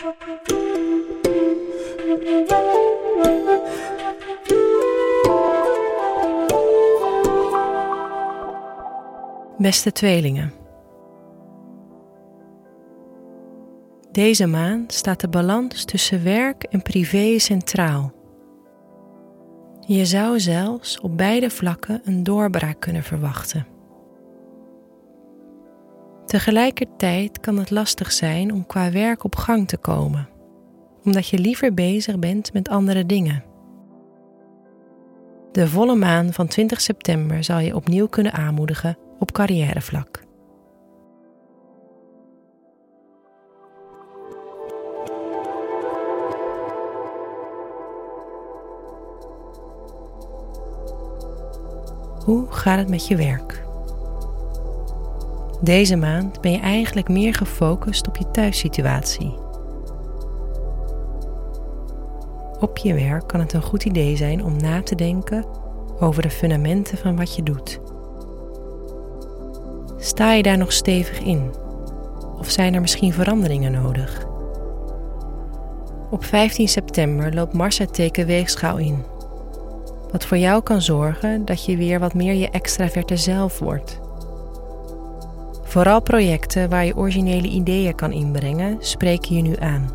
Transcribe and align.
Beste 0.00 0.12
tweelingen. 9.92 10.52
Deze 14.10 14.46
maand 14.46 14.92
staat 14.92 15.20
de 15.20 15.28
balans 15.28 15.84
tussen 15.84 16.24
werk 16.24 16.62
en 16.62 16.82
privé 16.82 17.38
centraal. 17.38 18.12
Je 19.80 20.06
zou 20.06 20.40
zelfs 20.40 21.00
op 21.00 21.16
beide 21.16 21.50
vlakken 21.50 22.00
een 22.04 22.22
doorbraak 22.22 22.80
kunnen 22.80 23.02
verwachten. 23.02 23.79
Tegelijkertijd 26.30 27.40
kan 27.40 27.56
het 27.58 27.70
lastig 27.70 28.12
zijn 28.12 28.52
om 28.52 28.66
qua 28.66 28.90
werk 28.90 29.24
op 29.24 29.36
gang 29.36 29.68
te 29.68 29.76
komen, 29.76 30.28
omdat 31.04 31.28
je 31.28 31.38
liever 31.38 31.74
bezig 31.74 32.18
bent 32.18 32.52
met 32.52 32.68
andere 32.68 33.06
dingen. 33.06 33.44
De 35.52 35.68
volle 35.68 35.94
maan 35.94 36.32
van 36.32 36.46
20 36.46 36.80
september 36.80 37.44
zal 37.44 37.58
je 37.58 37.74
opnieuw 37.74 38.06
kunnen 38.06 38.32
aanmoedigen 38.32 38.98
op 39.18 39.32
carrièrevlak. 39.32 40.24
Hoe 52.24 52.46
gaat 52.50 52.78
het 52.78 52.88
met 52.88 53.06
je 53.06 53.16
werk? 53.16 53.68
Deze 55.60 55.96
maand 55.96 56.40
ben 56.40 56.52
je 56.52 56.58
eigenlijk 56.58 57.08
meer 57.08 57.34
gefocust 57.34 58.08
op 58.08 58.16
je 58.16 58.30
thuissituatie. 58.30 59.34
Op 62.60 62.76
je 62.76 62.94
werk 62.94 63.26
kan 63.28 63.40
het 63.40 63.52
een 63.52 63.62
goed 63.62 63.84
idee 63.84 64.16
zijn 64.16 64.44
om 64.44 64.56
na 64.56 64.82
te 64.82 64.94
denken 64.94 65.44
over 65.98 66.22
de 66.22 66.30
fundamenten 66.30 66.98
van 66.98 67.16
wat 67.16 67.36
je 67.36 67.42
doet. 67.42 67.80
Sta 69.98 70.32
je 70.32 70.42
daar 70.42 70.58
nog 70.58 70.72
stevig 70.72 71.20
in? 71.20 71.50
Of 72.38 72.50
zijn 72.50 72.74
er 72.74 72.80
misschien 72.80 73.12
veranderingen 73.12 73.72
nodig? 73.72 74.26
Op 76.10 76.24
15 76.24 76.68
september 76.68 77.34
loopt 77.34 77.52
Mars 77.52 77.78
het 77.78 77.94
teken 77.94 78.26
weegschaal 78.26 78.78
in. 78.78 79.04
Wat 80.10 80.24
voor 80.24 80.38
jou 80.38 80.62
kan 80.62 80.82
zorgen 80.82 81.44
dat 81.44 81.64
je 81.64 81.76
weer 81.76 82.00
wat 82.00 82.14
meer 82.14 82.34
je 82.34 82.50
extraverte 82.50 83.16
zelf 83.16 83.58
wordt. 83.58 83.99
Vooral 85.70 86.02
projecten 86.02 86.68
waar 86.68 86.84
je 86.84 86.96
originele 86.96 87.48
ideeën 87.48 87.94
kan 87.94 88.12
inbrengen, 88.12 88.76
spreken 88.78 89.36
je 89.36 89.42
nu 89.42 89.56
aan. 89.56 89.90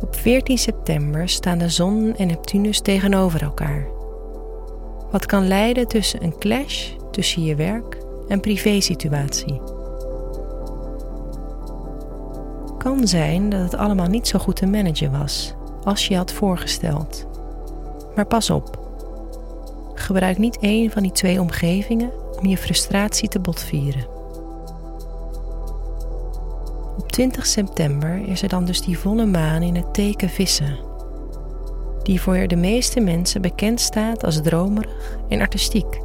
Op 0.00 0.16
14 0.16 0.58
september 0.58 1.28
staan 1.28 1.58
de 1.58 1.68
zon 1.68 2.16
en 2.16 2.26
Neptunus 2.26 2.80
tegenover 2.80 3.42
elkaar. 3.42 3.86
Wat 5.10 5.26
kan 5.26 5.46
leiden 5.46 5.88
tussen 5.88 6.22
een 6.22 6.38
clash 6.38 6.90
tussen 7.10 7.44
je 7.44 7.54
werk 7.54 7.98
en 8.28 8.40
privésituatie. 8.40 9.60
Kan 12.78 13.06
zijn 13.06 13.48
dat 13.48 13.60
het 13.60 13.76
allemaal 13.76 14.08
niet 14.08 14.28
zo 14.28 14.38
goed 14.38 14.56
te 14.56 14.66
managen 14.66 15.18
was 15.18 15.54
als 15.84 16.08
je 16.08 16.16
had 16.16 16.32
voorgesteld. 16.32 17.26
Maar 18.14 18.26
pas 18.26 18.50
op. 18.50 18.78
Gebruik 19.94 20.38
niet 20.38 20.58
één 20.58 20.90
van 20.90 21.02
die 21.02 21.12
twee 21.12 21.40
omgevingen 21.40 22.24
om 22.38 22.46
je 22.46 22.56
frustratie 22.56 23.28
te 23.28 23.40
botvieren. 23.40 24.06
Op 26.98 27.12
20 27.12 27.46
september 27.46 28.28
is 28.28 28.42
er 28.42 28.48
dan 28.48 28.64
dus 28.64 28.80
die 28.80 28.98
volle 28.98 29.26
maan 29.26 29.62
in 29.62 29.74
het 29.74 29.94
teken 29.94 30.28
vissen, 30.28 30.78
die 32.02 32.20
voor 32.20 32.46
de 32.46 32.56
meeste 32.56 33.00
mensen 33.00 33.42
bekend 33.42 33.80
staat 33.80 34.24
als 34.24 34.42
dromerig 34.42 35.18
en 35.28 35.40
artistiek. 35.40 36.00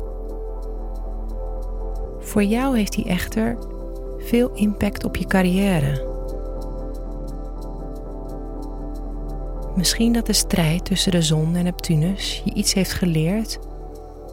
Voor 2.19 2.43
jou 2.43 2.77
heeft 2.77 2.93
die 2.93 3.05
echter 3.05 3.57
veel 4.17 4.51
impact 4.53 5.03
op 5.03 5.15
je 5.15 5.25
carrière. 5.25 6.09
Misschien 9.75 10.13
dat 10.13 10.25
de 10.25 10.33
strijd 10.33 10.85
tussen 10.85 11.11
de 11.11 11.21
zon 11.21 11.55
en 11.55 11.63
Neptunus 11.63 12.41
je 12.45 12.53
iets 12.53 12.73
heeft 12.73 12.93
geleerd 12.93 13.59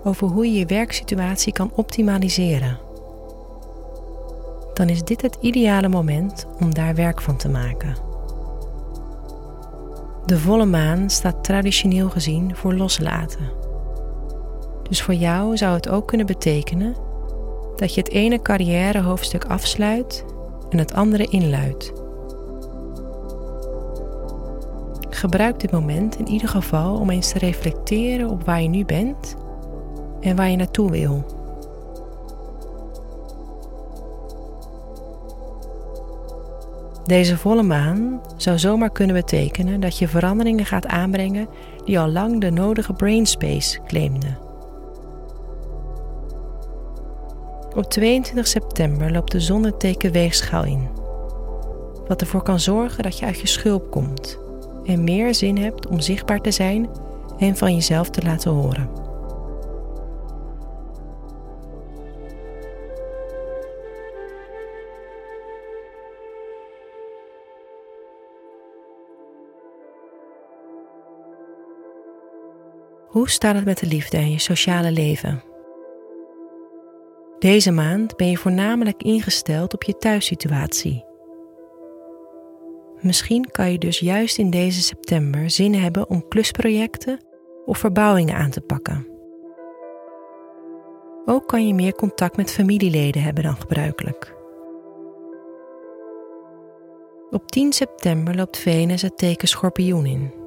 over 0.05 0.29
hoe 0.29 0.53
je 0.53 0.59
je 0.59 0.67
werksituatie 0.67 1.53
kan 1.53 1.71
optimaliseren. 1.75 2.79
Dan 4.75 4.89
is 4.89 5.03
dit 5.05 5.23
het 5.23 5.39
ideale 5.41 5.89
moment 5.89 6.47
om 6.61 6.75
daar 6.75 6.95
werk 6.95 7.21
van 7.21 7.37
te 7.37 7.49
maken. 7.49 7.97
De 10.27 10.39
volle 10.39 10.65
maan 10.65 11.11
staat 11.11 11.45
traditioneel 11.45 12.11
gezien 12.11 12.57
voor 12.57 12.75
loslaten. 12.75 13.51
Dus 14.89 15.03
voor 15.03 15.15
jou 15.15 15.57
zou 15.57 15.75
het 15.75 15.89
ook 15.89 16.07
kunnen 16.07 16.27
betekenen 16.27 16.97
dat 17.77 17.95
je 17.95 18.01
het 18.01 18.11
ene 18.11 18.43
carrièrehoofdstuk 18.43 19.45
afsluit 19.45 20.25
en 20.71 20.79
het 20.79 20.95
andere 20.95 21.25
inluidt. 21.25 21.93
Gebruik 25.11 25.61
dit 25.61 25.71
moment 25.71 26.19
in 26.19 26.29
ieder 26.29 26.49
geval 26.49 26.97
om 26.99 27.11
eens 27.11 27.33
te 27.33 27.39
reflecteren 27.39 28.29
op 28.29 28.45
waar 28.45 28.63
je 28.63 28.69
nu 28.69 28.85
bent 28.85 29.37
en 30.21 30.37
waar 30.37 30.51
je 30.51 30.57
naartoe 30.57 30.91
wil. 30.91 31.25
Deze 37.05 37.37
volle 37.37 37.63
maan 37.63 38.21
zou 38.37 38.59
zomaar 38.59 38.91
kunnen 38.91 39.17
betekenen 39.17 39.81
dat 39.81 39.99
je 39.99 40.09
veranderingen 40.09 40.65
gaat 40.65 40.87
aanbrengen 40.87 41.49
die 41.85 41.99
al 41.99 42.09
lang 42.09 42.41
de 42.41 42.51
nodige 42.51 42.93
brainspace 42.93 43.79
claimden. 43.87 44.39
Op 47.77 47.85
22 47.85 48.47
september 48.47 49.13
loopt 49.13 49.33
de 49.33 49.41
zon 49.41 49.65
het 49.65 49.81
teken 49.81 50.13
weegschaal 50.13 50.65
in. 50.65 50.89
Wat 52.07 52.21
ervoor 52.21 52.43
kan 52.43 52.61
zorgen 52.61 53.03
dat 53.03 53.19
je 53.19 53.27
uit 53.27 53.41
je 53.41 53.47
schulp 53.47 53.91
komt 53.91 54.39
en 54.85 55.05
meer 55.05 55.35
zin 55.35 55.59
hebt 55.59 55.87
om 55.87 56.01
zichtbaar 56.01 56.41
te 56.41 56.51
zijn 56.51 56.89
en 57.39 57.57
van 57.57 57.75
jezelf 57.75 58.11
te 58.11 58.23
laten 58.23 58.51
horen. 58.51 59.08
Hoe 73.09 73.29
staat 73.29 73.55
het 73.55 73.65
met 73.65 73.79
de 73.79 73.87
liefde 73.87 74.17
en 74.17 74.31
je 74.31 74.39
sociale 74.39 74.93
leven? 74.93 75.43
Deze 77.39 77.71
maand 77.71 78.17
ben 78.17 78.31
je 78.31 78.37
voornamelijk 78.37 79.03
ingesteld 79.03 79.75
op 79.75 79.83
je 79.83 79.97
thuissituatie. 79.97 81.05
Misschien 83.01 83.51
kan 83.51 83.73
je 83.73 83.79
dus 83.79 83.99
juist 83.99 84.39
in 84.39 84.51
deze 84.51 84.83
september 84.83 85.51
zin 85.51 85.75
hebben 85.75 86.11
om 86.11 86.29
klusprojecten 86.29 87.25
of 87.65 87.79
verbouwingen 87.79 88.35
aan 88.35 88.51
te 88.51 88.61
pakken. 88.61 89.07
Ook 91.25 91.49
kan 91.49 91.67
je 91.67 91.75
meer 91.75 91.95
contact 91.95 92.37
met 92.37 92.53
familieleden 92.53 93.23
hebben 93.23 93.43
dan 93.43 93.57
gebruikelijk. 93.57 94.37
Op 97.31 97.51
10 97.51 97.73
september 97.73 98.37
loopt 98.37 98.59
Venus 98.59 99.03
het 99.03 99.19
teken 99.19 99.49
schorpioen 99.49 100.07
in. 100.07 100.38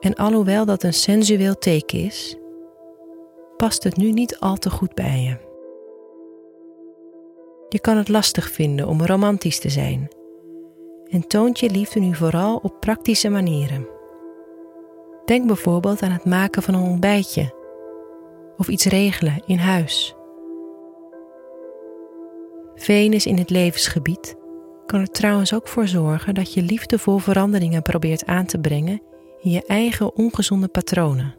En 0.00 0.14
alhoewel 0.14 0.64
dat 0.64 0.82
een 0.82 0.94
sensueel 0.94 1.58
teken 1.58 1.98
is, 1.98 2.36
past 3.56 3.84
het 3.84 3.96
nu 3.96 4.12
niet 4.12 4.38
al 4.38 4.56
te 4.56 4.70
goed 4.70 4.94
bij 4.94 5.20
je. 5.22 5.46
Je 7.68 7.80
kan 7.80 7.96
het 7.96 8.08
lastig 8.08 8.50
vinden 8.50 8.86
om 8.86 9.02
romantisch 9.02 9.58
te 9.58 9.68
zijn 9.68 10.08
en 11.10 11.26
toont 11.26 11.58
je 11.58 11.70
liefde 11.70 12.00
nu 12.00 12.14
vooral 12.14 12.56
op 12.56 12.80
praktische 12.80 13.28
manieren. 13.28 13.88
Denk 15.24 15.46
bijvoorbeeld 15.46 16.02
aan 16.02 16.10
het 16.10 16.24
maken 16.24 16.62
van 16.62 16.74
een 16.74 16.90
ontbijtje 16.90 17.54
of 18.56 18.68
iets 18.68 18.84
regelen 18.84 19.42
in 19.46 19.58
huis. 19.58 20.16
Venus 22.74 23.26
in 23.26 23.38
het 23.38 23.50
levensgebied 23.50 24.36
kan 24.86 25.00
er 25.00 25.10
trouwens 25.10 25.54
ook 25.54 25.68
voor 25.68 25.88
zorgen 25.88 26.34
dat 26.34 26.52
je 26.52 26.62
liefdevol 26.62 27.18
veranderingen 27.18 27.82
probeert 27.82 28.26
aan 28.26 28.46
te 28.46 28.58
brengen 28.60 29.02
je 29.40 29.64
eigen 29.66 30.14
ongezonde 30.14 30.68
patronen. 30.68 31.34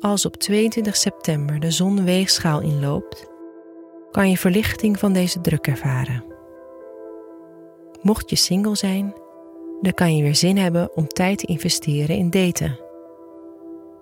Als 0.00 0.26
op 0.26 0.36
22 0.36 0.96
september 0.96 1.60
de 1.60 1.70
zon 1.70 2.04
weegschaal 2.04 2.60
inloopt, 2.60 3.30
kan 4.10 4.30
je 4.30 4.36
verlichting 4.36 4.98
van 4.98 5.12
deze 5.12 5.40
druk 5.40 5.66
ervaren. 5.66 6.24
Mocht 8.02 8.30
je 8.30 8.36
single 8.36 8.76
zijn, 8.76 9.14
dan 9.80 9.92
kan 9.92 10.16
je 10.16 10.22
weer 10.22 10.34
zin 10.34 10.56
hebben 10.56 10.96
om 10.96 11.06
tijd 11.06 11.38
te 11.38 11.46
investeren 11.46 12.16
in 12.16 12.30
daten. 12.30 12.78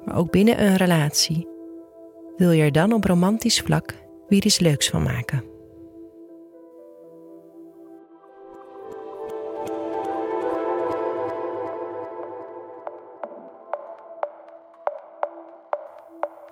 Maar 0.05 0.17
ook 0.17 0.31
binnen 0.31 0.65
een 0.65 0.77
relatie 0.77 1.49
wil 2.37 2.51
je 2.51 2.63
er 2.63 2.73
dan 2.73 2.93
op 2.93 3.05
romantisch 3.05 3.61
vlak 3.61 3.95
weer 4.29 4.45
iets 4.45 4.59
leuks 4.59 4.89
van 4.89 5.03
maken. 5.03 5.54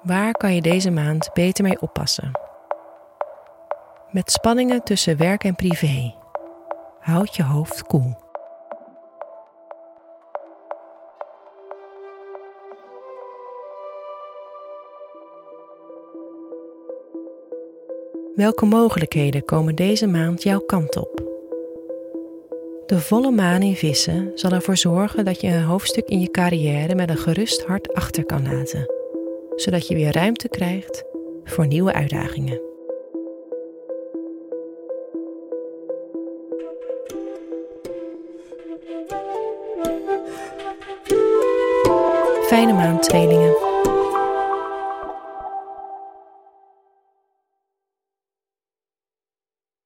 Waar 0.03 0.33
kan 0.33 0.55
je 0.55 0.63
deze 0.63 0.91
maand 0.91 1.31
beter 1.33 1.65
mee 1.65 1.81
oppassen? 1.81 2.31
Met 4.11 4.31
spanningen 4.31 4.83
tussen 4.83 5.17
werk 5.17 5.45
en 5.45 5.55
privé. 5.55 6.15
Houd 7.01 7.37
je 7.37 7.43
hoofd 7.43 7.83
koel. 7.83 8.15
Welke 18.35 18.67
mogelijkheden 18.67 19.45
komen 19.45 19.75
deze 19.75 20.07
maand 20.07 20.43
jouw 20.43 20.61
kant 20.61 20.97
op? 20.97 21.23
De 22.87 23.01
volle 23.01 23.31
maan 23.31 23.63
in 23.63 23.77
vissen 23.77 24.31
zal 24.35 24.51
ervoor 24.51 24.77
zorgen 24.77 25.25
dat 25.25 25.41
je 25.41 25.49
een 25.49 25.65
hoofdstuk 25.65 26.09
in 26.09 26.21
je 26.21 26.31
carrière 26.31 26.95
met 26.95 27.11
een 27.11 27.17
gerust 27.17 27.65
hart 27.65 27.95
achter 27.95 28.25
kan 28.25 28.43
laten, 28.43 29.02
zodat 29.63 29.89
je 29.89 29.95
weer 29.95 30.13
ruimte 30.13 30.49
krijgt 30.49 31.05
voor 31.45 31.67
nieuwe 31.67 31.93
uitdagingen. 31.93 32.61
Fijne 42.47 42.73
maand, 42.73 43.03
tweelingen. 43.03 43.72